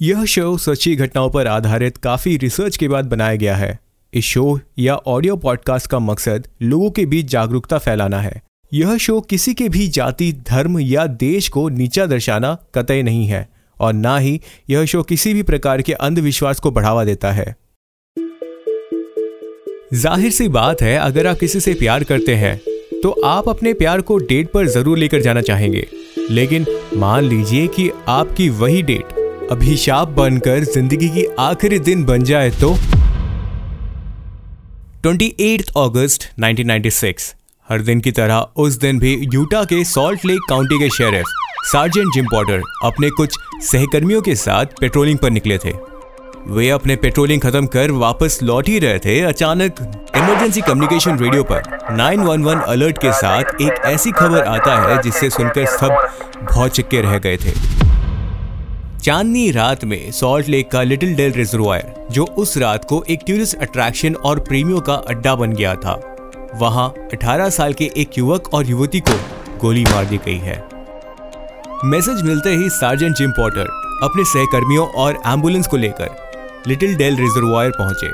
[0.00, 3.78] यह शो सच्ची घटनाओं पर आधारित काफ़ी रिसर्च के बाद बनाया गया है।
[4.12, 8.40] इस शो या ऑडियो पॉडकास्ट का मकसद लोगों के बीच जागरूकता फैलाना है।
[8.72, 13.46] यह शो किसी के भी जाति, धर्म या देश को नीचा दर्शाना कतई नहीं है
[13.76, 14.40] और ना ही
[14.70, 17.54] यह शो किसी भी प्रकार के अंधविश्वास को बढ़ावा देता है।
[19.94, 22.58] ज़ाहिर सी बात है, अगर आप किसी से प्यार करते हैं
[23.02, 25.86] तो आप अपने प्यार को डेट पर ज़रूर लेकर जाना चाहेंगे।
[26.30, 29.18] लेकिन मान लीजिए कि आपकी वही डेट
[29.50, 32.68] अभिशाप बनकर ज़िंदगी की आखिरी दिन बन जाए तो?
[35.04, 37.24] 28 अगस्त 1996
[37.68, 41.24] हर दिन की तरह उस दिन भी यूटा के सॉल्ट लेक काउंटी के शेरिफ,
[41.72, 45.72] सार्जेंट जिम पॉटर, अपने कुछ सहकर्मियों के साथ पेट्रोलिंग पर निकले थे।
[46.46, 49.80] वे अपने पेट्रोलिंग खत्म कर वापस लौट ही रहे थे अचानक
[50.16, 51.62] इमरजेंसी कम्युनिकेशन रेडियो पर।
[51.96, 56.00] 911 अलर्ट के साथ एक ऐसी खबर आता है जिससे सुनकर सब
[56.42, 57.79] बहुत चिक्के रह गए थे।
[59.02, 63.56] चांदनी रात में सॉल्ट लेक का लिटिल डेल रिजर्वायर जो उस रात को एक टूरिस्ट
[63.58, 65.92] अट्रैक्शन और प्रेमियों का अड्डा बन गया था,
[66.54, 69.14] वहाँ 18 साल के एक युवक और युवती को
[69.60, 70.56] गोली मार दी गई है।
[71.84, 73.70] मैसेज मिलते ही सार्जेंट जिम पॉटर
[74.02, 76.10] अपने सहकर्मियों और एंबुलेंस को लेकर
[76.66, 78.12] लिटिल डेल रिजर्वायर पहुँचे।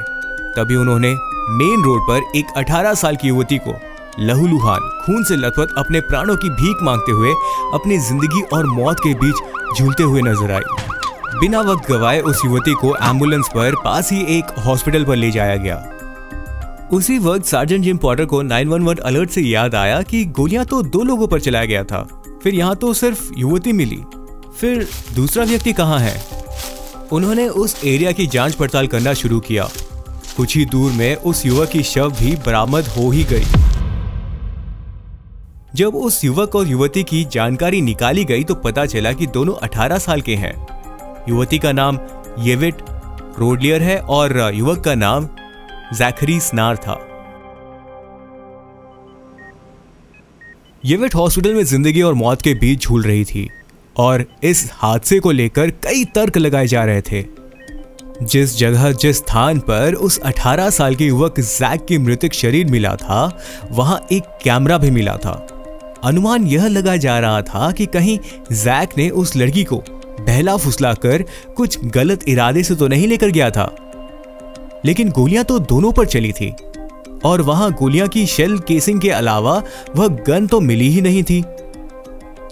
[0.52, 1.14] तभी उन्होंने
[1.56, 3.72] मेन रोड पर एक 18 साल की युवती को
[4.20, 7.30] लहूलुहान, खून से लथपथ अपने प्राणों की भीख मांगते हुए
[7.74, 12.74] अपनी ज़िंदगी और मौत के बीच झूलते हुए नज़र आई बिना वक्त गवाए उस युवती
[12.74, 15.76] को एंबुलेंस पर पास ही एक हॉस्पिटल पर ले जाया गया।
[16.92, 21.02] उसी वक्त सार्जेंट जिम पॉटर को 911 अलर्ट से याद आया कि गोलियाँ तो दो
[21.02, 22.02] लोगों पर चलाया गया था।
[22.42, 24.02] फिर यहाँ तो सिर्फ़ युवती मिली।
[24.60, 26.16] फिर दूसरा व्यक्ति कहाँ है?
[27.12, 29.68] उन्होंने उस एरिया की जाँच पड़ताल करना शुरू किया।
[30.36, 33.44] कुछ ही दूर में उस युवक की शव भी बरामद हो ही गई।
[35.74, 39.98] जब उस युवक और युवती की जानकारी निकाली गई तो पता चला कि दोनों 18
[39.98, 40.54] साल के हैं।
[41.28, 41.98] युवती का नाम
[42.38, 42.74] येविट
[43.38, 45.28] रोडलियर है और युवक का नाम
[45.94, 47.00] जैखरी स्नार था।
[50.84, 53.48] येविट हॉस्पिटल में ज़िंदगी और मौत के बीच झूल रही थी
[53.96, 57.24] और इस हादसे को लेकर कई तर्क लगाए जा रहे थे।
[58.22, 62.94] जिस जगह, जिस स्थान पर उस 18 साल के युवक जैक की मृतक शरीर मिला
[62.96, 63.38] था,
[63.70, 65.46] वहाँ एक कैमरा भी मिला था।
[66.06, 68.18] अनुमान यह लगा जा रहा था कि कहीं
[68.52, 69.82] जैक ने उस लड़की को
[70.20, 71.24] बहला फुसला कर
[71.56, 73.74] कुछ गलत इरादे से तो नहीं लेकर गया था।
[74.84, 76.52] लेकिन गोलियाँ तो दोनों पर चली थी,
[77.24, 79.62] और वहाँ गोलियाँ की शेल केसिंग के अलावा
[79.96, 81.42] वह गन तो मिली ही नहीं थी।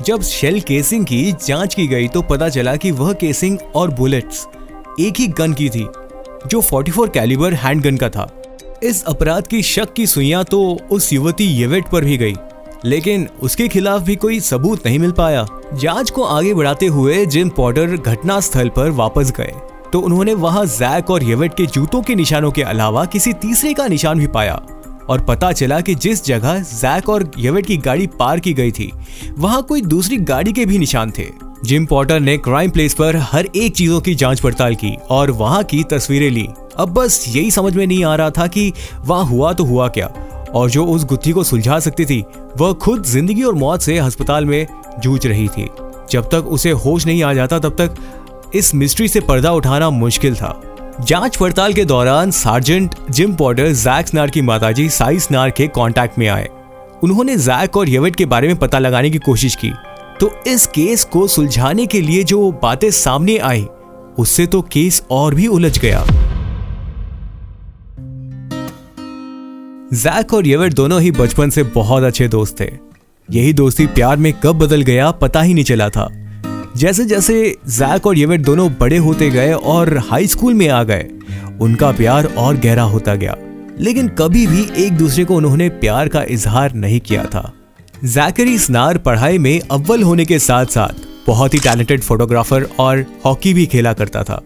[0.02, 4.46] जब शेल केसिंग की जाँच की गई तो पता चला कि वह केसिंग और बुलेट्स
[5.00, 5.86] एक ही गन की थी,
[6.46, 8.28] जो 44 कैलिबर हैंडगन का था।
[8.82, 12.34] इस अपराध की शक की सुइयाँ तो उस युवती येवेट पर भी गई।
[12.86, 17.48] लेकिन उसके खिलाफ भी कोई सबूत नहीं मिल पाया। जाँच को आगे बढ़ाते हुए जिम
[17.48, 19.52] पॉटर घटना स्थल पर वापस गए।
[19.92, 23.86] तो उन्होंने वहाँ जैक और येवेट के जूतों के निशानों के अलावा किसी तीसरे का
[23.86, 24.60] निशान भी पाया।
[25.08, 28.92] और पता चला कि जिस जगह जैक और येवेट की गाड़ी पार की गई थी,
[29.38, 31.26] वहाँ कोई दूसरी गाड़ी के भी निशान थे।
[31.64, 35.62] जिम पॉटर ने क्राइम प्लेस पर हर एक चीज़ों की जाँच पड़ताल की और वहाँ
[35.64, 38.72] की तस्वीरें ली। अब बस यही समझ में नहीं आ रहा था कि
[39.04, 40.12] वहाँ हुआ तो हुआ क्या।
[40.54, 42.24] और जो उस गुत्थी को सुलझा सकती थी,
[42.56, 44.66] वह खुद ज़िंदगी और मौत से अस्पताल में
[44.98, 45.68] जूझ रही थी।
[46.10, 47.94] जब तक उसे होश नहीं आ जाता, तब तक
[48.54, 50.60] इस मिस्ट्री से पर्दा उठाना मुश्किल था।
[51.00, 56.18] जाँच पड़ताल के दौरान sergeant Jim Potter Jack Snar की माताजी साई स्नार के कांटेक्ट
[56.18, 56.48] में आए।
[57.02, 59.72] उन्होंने जैक और येवेट के बारे में पता लगाने की कोशिश की।
[60.20, 63.66] तो इस केस को सुलझाने के लिए जो बातें सामने आई,
[64.18, 66.04] उससे तो केस और भी उलझ गया।
[69.94, 72.70] जैक और येवेट दोनों ही बचपन से बहुत अच्छे दोस्त थे।
[73.30, 76.10] यही दोस्ती प्यार में कब बदल गया, पता ही नहीं चला था।
[76.76, 81.06] जैसे जैसे जैक और येवेट दोनों बड़े होते गए और हाई स्कूल में आ गए,
[81.60, 83.36] उनका प्यार और गहरा होता गया।
[83.80, 87.52] लेकिन कभी भी एक दूसरे को उन्होंने प्यार का इजहार नहीं किया था।
[88.04, 93.54] जैकरी स्नार पढ़ाई में अव्वल होने के साथ साथ बहुत ही टैलेंटेड फोटोग्राफर और हॉकी
[93.54, 94.42] भी खेला करता था।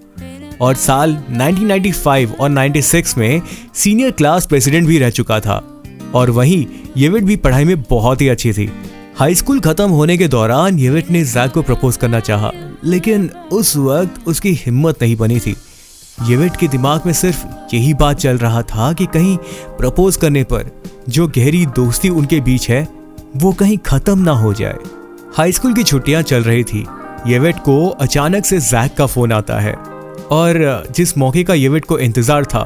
[0.61, 3.43] और साल 1995 और 96 में
[3.75, 5.83] सीनियर क्लास प्रेसिडेंट भी रह चुका था।
[6.15, 6.67] और वहीं
[6.97, 8.73] येविट भी पढ़ाई में बहुत ही अच्छी थी।
[9.17, 12.53] हाई स्कूल खत्म होने के दौरान येविट ने जैक को प्रपोज करना चाहा,
[12.85, 15.57] लेकिन उस वक्त उसकी हिम्मत नहीं बनी थी।
[16.23, 19.37] येविट के दिमाग में सिर्फ़ यही बात चल रहा था कि कहीं
[19.79, 22.89] प्रपोज करने पर जो गहरी दोस्ती उनके बीच है
[23.37, 24.77] वो कहीं खत्म ना हो जाए।
[25.37, 26.87] हाई स्कूल की छुट्टियाँ चल रही थी।
[27.27, 29.98] येवेट को अचानक से जैक का फ़ोन आता है।
[30.33, 32.63] और जिस मौके का येविट को इंतज़ार था,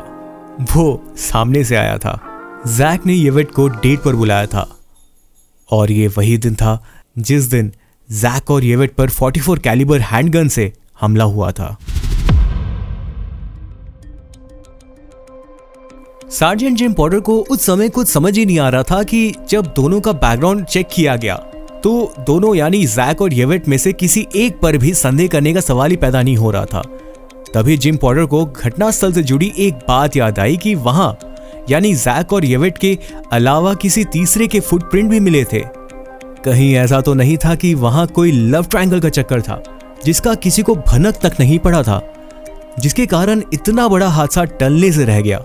[0.73, 2.19] वो सामने से आया था।
[2.69, 4.67] जैक ने येविट को डेट पर बुलाया था।
[5.69, 6.83] और ये वही दिन था
[7.19, 7.73] जिस दिन
[8.09, 11.77] जैक और येविट पर 44 कैलिबर हैंडगन से हमला हुआ था।
[16.31, 19.67] सार्जेंट जिम पॉटर को उस समय कुछ समझ ही नहीं आ रहा था कि जब
[19.77, 21.37] दोनों का बैकग्राउंड चेक किया गया
[21.85, 21.93] तो
[22.27, 25.91] दोनों यानी जैक और येविट में से किसी एक पर भी संदेह करने का सवाल
[25.91, 26.83] ही पैदा नहीं हो रहा था।
[27.55, 31.17] तभी जिम पॉटर को घटनास्थल से जुड़ी एक बात याद आई कि वहाँ,
[31.71, 32.99] यानी जैक और येवेट के
[33.33, 35.61] अलावा किसी तीसरे के फुटप्रिंट भी मिले थे।
[36.45, 39.63] कहीं ऐसा तो नहीं था कि वहाँ कोई लव ट्रायंगल का चक्कर था,
[40.05, 42.01] जिसका किसी को भनक तक नहीं पड़ा था,
[42.79, 45.43] जिसके कारण इतना बड़ा हादसा टलने से रह गया।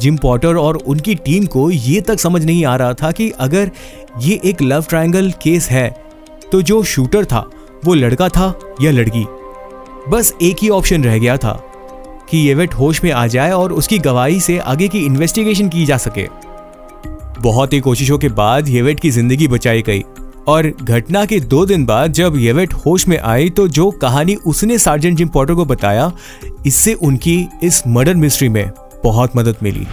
[0.00, 3.70] जिम पॉटर और उनकी टीम को ये तक समझ नहीं आ रहा था कि अगर
[4.20, 5.88] ये एक लव ट्रायंगल केस है
[6.52, 7.48] तो जो शूटर था,
[7.84, 8.52] वो लड़का था
[8.82, 9.26] या लड़की?
[10.08, 11.52] बस एक ही ऑप्शन रह गया था,
[12.30, 15.96] कि येवेट होश में आ जाए और उसकी गवाही से आगे की इन्वेस्टिगेशन की जा
[15.98, 16.26] सके।
[17.40, 20.02] बहुत ही कोशिशों के बाद येवेट की ज़िंदगी बचाई गई
[20.48, 24.78] और घटना के दो दिन बाद जब येवेट होश में आई तो जो कहानी उसने
[24.78, 26.10] सार्जेंट जिम पॉटर को बताया,
[26.66, 28.70] इससे उनकी इस मर्डर मिस्ट्री में
[29.04, 29.86] बहुत मदद मिली।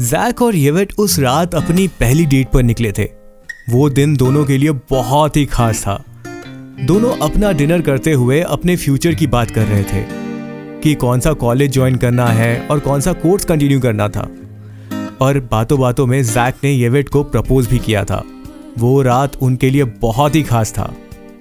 [0.00, 3.04] जैक और येवेट उस रात अपनी पहली डेट पर निकले थे।
[3.70, 6.04] वो दिन दोनों के लिए बहुत ही खास था।
[6.80, 10.02] दोनों अपना डिनर करते हुए अपने फ्यूचर की बात कर रहे थे,
[10.80, 14.28] कि कौन सा कॉलेज ज्वाइन करना है और कौन सा कोर्स कंटिन्यू करना था।
[15.20, 18.22] और बातों बातों में जैक ने येवेट को प्रपोज भी किया था।
[18.78, 20.94] वो रात उनके लिए बहुत ही खास था।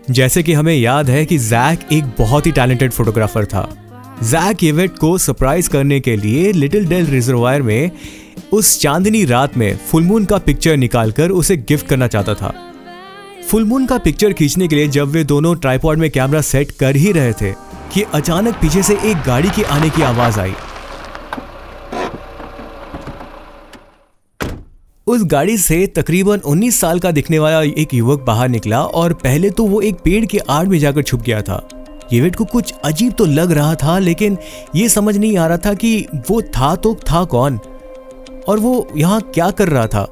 [0.10, 3.70] जैसे कि हमें याद है कि जैक एक बहुत ही टैलेंटेड फोटोग्राफर था।
[4.24, 7.92] जैक येवेट को सरप्राइज़ करने के लिए लिटिल डेल रिजर्वायर में
[8.54, 12.54] उस चांदनी रात में फुलमून का पिक्चर निकालकर उसे गिफ्ट करना चाहता था।
[13.52, 17.12] फुलमून का पिक्चर खींचने के लिए जब वे दोनों ट्राईपॉड में कैमरा सेट कर ही
[17.12, 17.52] रहे थे
[17.94, 20.54] कि अचानक पीछे से एक गाड़ी के आने की आवाज़ आई।
[25.08, 29.50] उस गाड़ी से तकरीबन 19 साल का दिखने वाला एक युवक बाहर निकला और पहले
[29.50, 31.68] तो वो एक पेड़ के आड़ में जाकर छुप गया था।
[32.14, 34.38] येवेट को कुछ अजीब तो लग रहा था लेकिन
[34.76, 37.60] ये समझ नहीं आ रहा था कि वो था तो था कौन
[38.48, 40.08] और वो यहाँ क्या कर रहा था।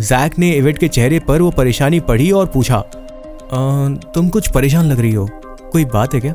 [0.00, 4.86] जैक ने एवेट के चेहरे पर वो परेशानी पढ़ी और पूछा आ, तुम कुछ परेशान
[4.86, 5.28] लग रही हो?
[5.72, 6.34] कोई बात है क्या?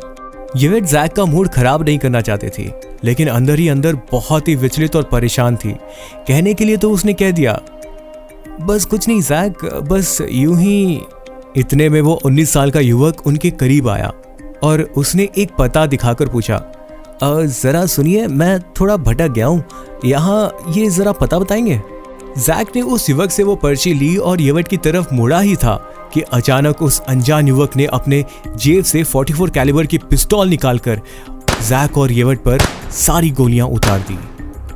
[0.58, 2.72] येवेट जैक का मूड खराब नहीं करना चाहते थी
[3.04, 5.72] लेकिन अंदर ही अंदर बहुत ही विचलित और परेशान थी।
[6.28, 7.60] कहने के लिए तो उसने कह दिया
[8.62, 11.02] बस कुछ नहीं जैक बस यूँ ही।
[11.58, 14.12] इतने में वो 19 साल का युवक उनके करीब आया।
[14.66, 16.62] और उसने एक पता दिखाकर पूछा
[17.24, 19.64] जरा सुनिए, मैं थोड़ा भटक गया हूँ।
[20.06, 21.82] यहाँ ये जरा पता बताएँगे?
[22.38, 25.76] जैक ने उस युवक से वो पर्ची ली और येवट की तरफ़ मुड़ा ही था
[26.14, 28.24] कि अचानक उस अनजान युवक ने अपने
[28.56, 31.02] जेब से 44 कैलिबर की पिस्तौल निकालकर
[31.62, 34.18] जैक और येवट पर सारी गोलियाँ उतार दी।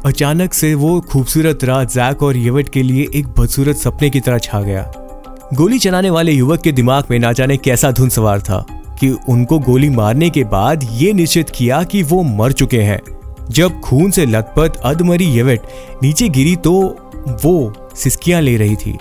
[0.06, 4.38] अचानक से वो खूबसूरत रात जैक और येवट के लिए एक बदसूरत सपने की तरह
[4.38, 4.91] छा गया।
[5.53, 8.65] गोली चलाने वाले युवक के दिमाग में ना जाने कैसा धुन सवार था।
[9.00, 13.00] कि उनको गोली मारने के बाद ये निश्चित किया कि वो मर चुके हैं।
[13.50, 15.62] जब खून से लथपथ, अधमरी, येवेट
[16.04, 16.74] नीचे गिरी तो
[17.44, 18.98] वो सिस्कियाँ ले रही थी।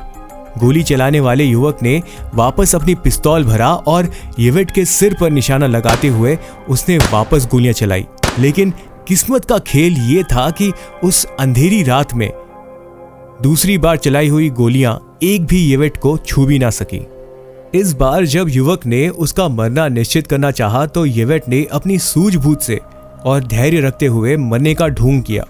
[0.58, 2.02] गोली चलाने वाले युवक ने
[2.34, 7.72] वापस अपनी पिस्तौल भरा और येवेट के सिर पर निशाना लगाते हुए उसने वापस गोलियाँ
[7.72, 8.06] चलाई।
[8.38, 8.72] लेकिन
[9.08, 10.72] किस्मत का खेल ये था कि
[11.04, 12.30] उस अंधेरी रात में
[13.42, 17.06] दूसरी बार चलाई हुई गोलियाँ एक भी येवेट को छू भी ना सकी।
[17.74, 22.58] इस बार जब युवक ने उसका मरना निश्चित करना चाहा तो येवेट ने अपनी सूझबूझ
[22.58, 22.80] से
[23.24, 25.44] और धैर्य रखते हुए मरने का ढूंढ किया।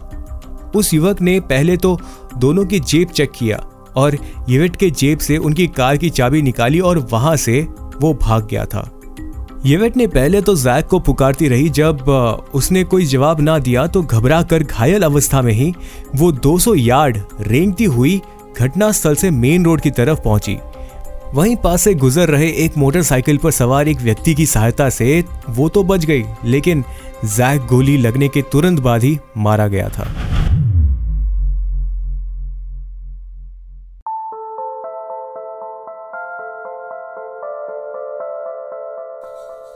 [0.76, 1.98] उस युवक ने पहले तो
[2.36, 3.56] दोनों की जेब चेक किया
[3.96, 4.16] और
[4.48, 7.60] येवेट के जेब से उनकी कार की चाबी निकाली और वहाँ से
[8.00, 8.90] वो भाग गया था।
[9.66, 12.08] येवेट ने पहले तो जैक को पुकारती रही, जब
[12.54, 15.72] उसने कोई जवाब ना दिया तो घबरा कर घायल अवस्था में ही
[16.16, 18.20] वो 200 यार्ड रेंगती हुई
[18.58, 20.58] घटनास्थल से मेन रोड की तरफ़ पहुँची।
[21.34, 25.68] वहीं पास से गुजर रहे एक मोटरसाइकिल पर सवार एक व्यक्ति की सहायता से वो
[25.68, 26.84] तो बच गई, लेकिन
[27.24, 30.06] जैक गोली लगने के तुरंत बाद ही मारा गया था।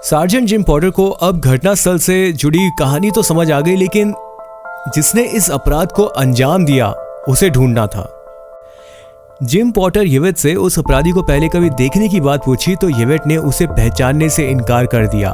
[0.02, 4.14] सार्जेंट जिम पॉटर को अब घटनास्थल से जुड़ी कहानी तो समझ आ गई, लेकिन
[4.94, 6.90] जिसने इस अपराध को अंजाम दिया,
[7.28, 8.02] उसे ढूंढना था।
[9.42, 13.26] जिम पॉटर येवेट से उस अपराधी को पहले कभी देखने की बात पूछी तो येवेट
[13.26, 15.30] ने उसे पहचानने से इनकार कर दिया।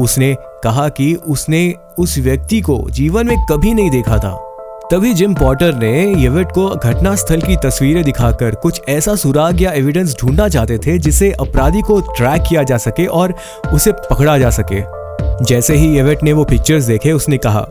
[0.00, 4.34] उसने कहा कि उसने उस व्यक्ति को जीवन में कभी नहीं देखा था।
[4.92, 10.16] तभी जिम पॉटर ने येवेट को घटनास्थल की तस्वीरें दिखाकर कुछ ऐसा सुराग या एविडेंस
[10.20, 13.34] ढूंढना चाहते थे जिसे अपराधी को ट्रैक किया जा सके और
[13.74, 14.82] उसे पकड़ा जा सके।
[15.44, 17.66] जैसे ही येवेट ने वो पिक्चर्स देखे, उसने कहा,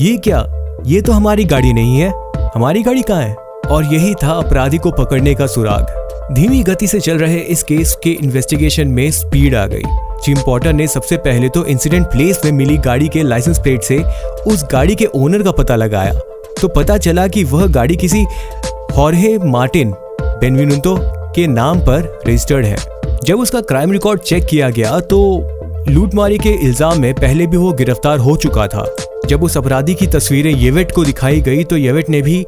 [0.00, 0.46] ये क्या?
[0.86, 2.12] ये तो हमारी गाड़ी नहीं है।
[2.54, 3.36] हमारी गाड़ी कहाँ है?
[3.70, 5.98] और यही था अपराधी को पकड़ने का सुराग।
[6.34, 9.82] धीमी गति से चल रहे इस केस के इन्वेस्टिगेशन में स्पीड आ गई।
[10.24, 13.98] जिम पॉटर ने सबसे पहले तो इंसिडेंट प्लेस में मिली गाड़ी के लाइसेंस प्लेट से
[14.46, 16.12] उस गाड़ी के ओनर का पता लगाया।
[16.60, 18.24] तो पता चला कि वह गाड़ी किसी
[18.96, 20.96] हॉर्हे मार्टिन बेनविनुतो
[21.34, 22.76] के नाम पर रजिस्टर्ड है।
[23.24, 25.20] जब उसका क्राइम रिकॉर्ड चेक किया गया तो
[25.88, 28.84] लूटमारी के इल्ज़ाम में पहले भी वो गिरफ़्तार हो चुका था।
[29.26, 32.44] जब उस अपराधी की तस्वीरें येवेट को दिखाई गई तो येवेट ने भी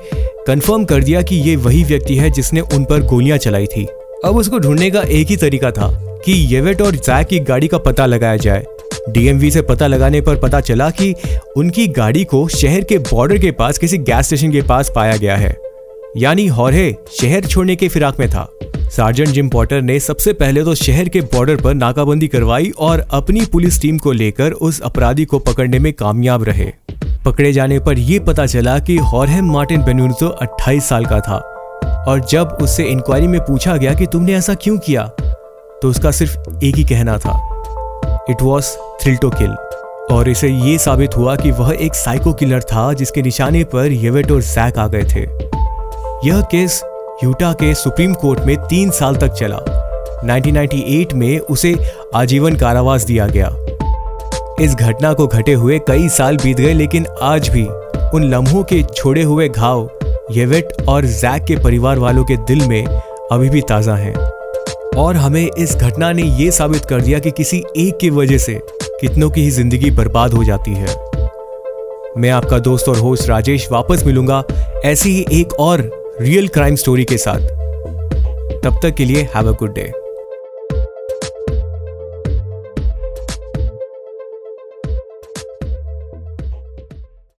[0.47, 3.85] कंफर्म कर दिया कि ये वही व्यक्ति है जिसने उन पर गोलियाँ चलाई थी।
[4.25, 5.91] अब उसको ढूँढने का एक ही तरीका था
[6.25, 8.64] कि येवेट और जैक की गाड़ी का पता लगाया जाए।
[9.09, 11.14] डीएमवी से पता लगाने पर पता चला कि
[11.57, 15.37] उनकी गाड़ी को शहर के बॉर्डर के पास, किसी गैस स्टेशन के पास पाया गया
[15.37, 15.57] है।
[16.17, 18.50] यानी हॉर्हे शहर छोड़ने के फिराक में था।
[18.92, 23.44] सार्जेंट जिम पॉटर ने सबसे पहले तो शहर के बॉर्डर पर नाकाबंदी करवाई और अपनी
[23.46, 26.66] पुलिस टीम को लेकर उस अपराधी को पकड़ने में कामयाब रहे।
[27.25, 31.37] पकड़े जाने पर यह पता चला कि हॉरहेम मार्टिन बेनुतो 28 साल का था।
[32.08, 36.64] और जब उससे इंक्वायरी में पूछा गया कि तुमने ऐसा क्यों किया तो उसका सिर्फ़
[36.64, 37.38] एक ही कहना था।
[38.30, 39.56] It was thrill to kill
[40.11, 44.30] और इसे ये साबित हुआ कि वह एक साइको किलर था, जिसके निशाने पर येवेट
[44.30, 45.26] और जैक आ गए थे।
[46.28, 46.82] यह केस
[47.25, 49.57] यूटा के सुप्रीम कोर्ट में तीन साल तक चला।
[50.25, 51.75] 1998 में उसे
[52.14, 53.49] आजीवन कारावास दिया गया।
[54.61, 57.64] इस घटना को घटे हुए कई साल बीत गए, लेकिन आज भी
[58.14, 59.88] उन लम्हों के छोड़े हुए घाव
[60.31, 64.14] येवेट और जैक के परिवार वालों के दिल में अभी भी ताज़ा हैं।
[64.97, 68.61] और हमें इस घटना ने यह साबित कर दिया कि किसी एक की वजह से
[69.00, 70.97] कितनों की ही ज़िंदगी बर्बाद हो जाती है।
[72.19, 74.45] मैं आपका दोस्त और होस्ट राजेश वापस मिलूँगा।
[74.85, 75.91] ऐसी ही एक और
[76.23, 77.41] रियल क्राइम स्टोरी के साथ।
[78.62, 79.91] तब तक के लिए हैव अ गुड डे